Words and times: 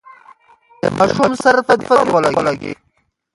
د 0.81 0.83
ماشوم 0.97 1.31
سر 1.43 1.55
په 1.67 1.73
دېوال 1.79 2.07
ولگېد. 2.35 2.79